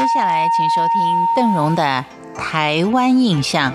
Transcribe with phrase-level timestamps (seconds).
[0.00, 3.70] 接下来，请收听邓荣的《台湾印象》。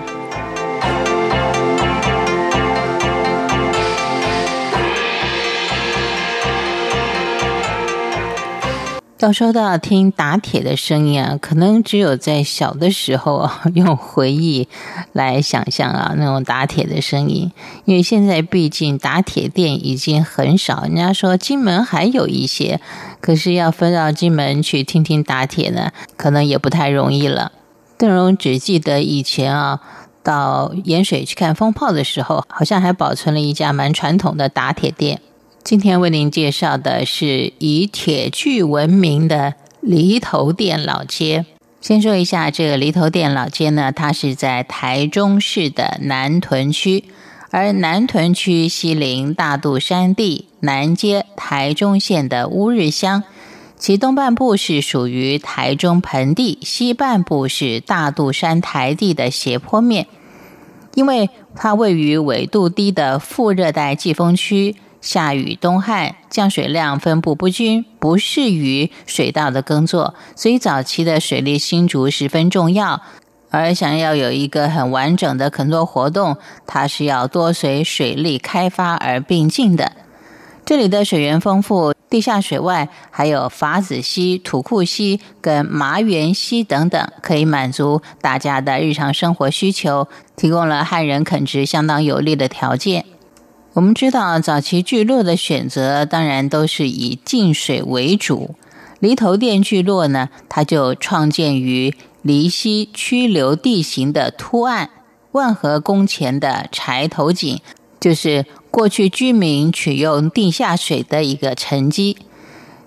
[9.26, 14.68] 要说到听打铁的声音啊，可能只有在小的时候啊，用回忆
[15.12, 17.50] 来想象啊，那种打铁的声音。
[17.86, 22.80] 因为现在毕竟打铁店已经很少，人家说金门还有一些，
[23.20, 27.50] 可是要分到金门去听听打铁呢，可能也不太容易了。
[27.98, 29.80] 邓荣只记得以前啊，
[30.22, 35.20] 到盐水去看风炮的时候，好像还保存了一家蛮传统的打铁店。
[35.66, 41.44] 今天为您介绍的是以铁具闻名的犁头店老街。
[41.80, 47.02] 先说一下这个犁头店老街呢，它是在台中市的南屯区，
[47.50, 53.24] 而南屯区西临大肚山地，南接台中县的乌日乡，
[53.76, 60.06] 其东半部是属于台中盆地，西半部是大肚山台地的斜坡面。
[60.94, 64.76] 因为它位于纬度低的副热带季风区。
[65.06, 73.00] 下雨东旱，降水量分布不均，不适于水稻的耕作，所以早期的水利新竹十分重要。
[73.50, 79.92] 而想要有一个很完整的垦作活动，它是要多随水利开发而并进的。
[80.64, 93.04] 这里的水源丰富，地下水外还有法子溪、土库溪跟麻园溪等等，可以满足大家的日常生活需求，提供了汉人垦殖相当有利的条件。
[93.76, 98.54] 我们知道，早期聚落的选择当然都是以近水为主。
[99.00, 104.88] 犁头店聚落呢，它就创建于离溪曲流地形的凸岸，
[105.32, 107.60] 万和宫前的柴头井，
[108.00, 112.16] 就是过去居民取用地下水的一个沉积。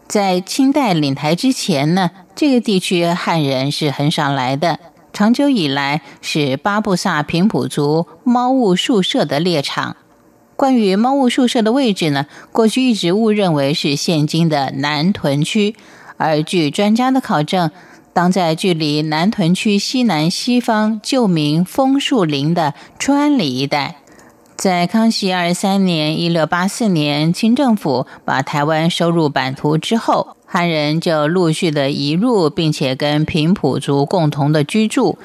[0.07, 4.79] 在清代领台之前呢，这个地区汉人是很少来的，
[5.13, 9.95] 长久以来是巴布萨平埔族猫务宿舍的猎场。
[10.59, 15.73] 关于猫屋宿舍的位置呢，过去一直误认为是现今的南屯区，
[16.17, 17.71] 而据专家的考证，
[18.11, 23.99] 当在距离南屯区西南西方旧名枫树林的川里一带，
[24.57, 35.17] 在康熙二十三年（一六八四年），清政府把台湾收入版图之后，汉人就陆续的移入，并且跟平埔族共同的居住，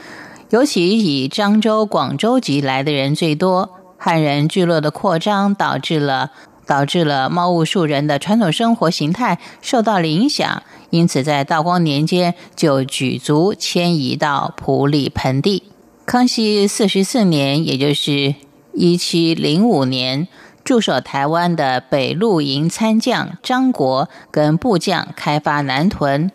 [0.50, 3.69] 尤其以漳州、广州籍来的人最多。
[4.04, 6.31] 汉人聚落的扩张，导致了
[6.66, 15.62] 导致了猫务树人的传统生活形态受到了影响，因此在道光年间就举足迁移到埔里盆地。
[16.04, 18.34] 康熙四十四年，也就是
[18.75, 20.28] 一七零五年，
[20.62, 26.31] 驻守台湾的北路营参将张国跟部将开发南屯，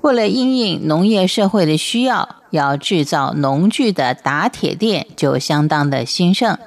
[0.00, 6.58] 为了应应农业社会的需要，要制造农具的打铁店就相当的兴盛。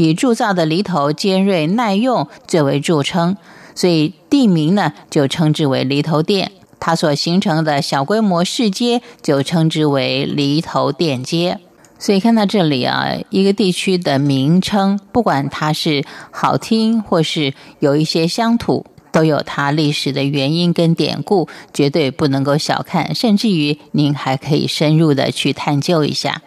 [0.00, 3.36] 以铸造的犁头尖锐耐用最为著称，
[3.74, 6.52] 所以地名呢就称之为犁头店。
[6.78, 11.58] 它所形成的小规模市街就称之为犁头店街。
[11.98, 26.40] 所以看到这里啊，一个地区的名称，不管它是好听或是有一些乡土，都有它历史的原因跟典故，绝对不能够小看，甚至于您还可以深入的去探究一下。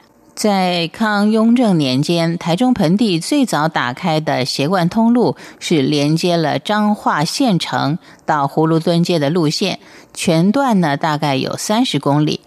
[0.44, 9.80] 在康雍正年间，台中盆地最早打开的斜贯通路是连接了彰化县城到葫芦墩街的路线，
[10.14, 12.42] 全段呢大概有三十公里。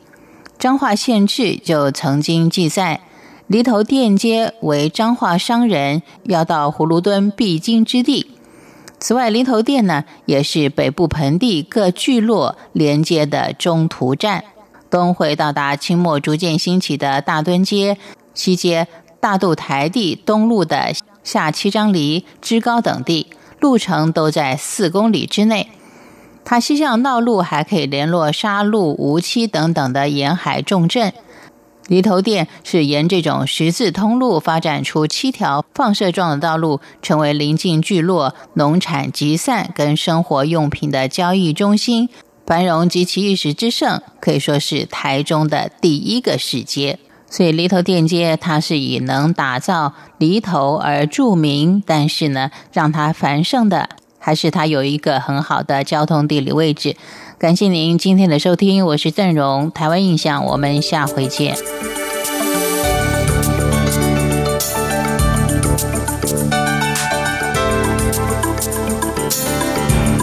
[0.58, 3.00] 彰化县志就曾经记载，
[3.46, 8.26] 犁头店街为彰化商人要到葫芦墩必经之地。
[9.00, 14.44] 此外，犁头店呢也是北部盆地各聚落连接的中途站。
[14.90, 17.98] 东会到达清末逐渐兴起的大墩街，
[18.34, 18.86] 西街
[19.20, 20.92] 大渡台地东路的
[21.24, 23.26] 下七张犁、支高等地，
[23.60, 25.68] 路程都在四公里之内。
[26.44, 31.12] 它西向道路还可以联络沙鹿、无期等等的沿海重镇。
[31.88, 42.08] 犁头店是沿这种十字通路发展出七条放射状的道路，成为邻近聚落农产集散跟生活用品的交易中心。
[42.46, 46.98] 繁荣及其一时之盛，可以说是台中的第一个市街。
[47.28, 51.82] 所以犁头店街，它是以能打造犁头而著名。
[51.84, 53.88] 但是呢，让它繁盛的，
[54.20, 56.96] 还是它有一个很好的交通地理位置。
[57.36, 61.56] 感谢您今天的收听，我是郑荣，台湾印象，我们下回见。